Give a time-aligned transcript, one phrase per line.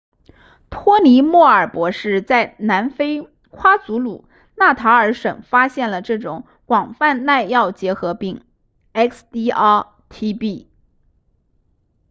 [0.71, 8.43] 托尼莫尔博士在南非夸祖鲁纳塔尔省发现了这种广泛耐药结核病
[8.93, 10.69] xdr-tb